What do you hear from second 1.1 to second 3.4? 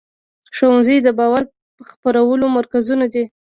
باور خپرولو مرکزونه دي.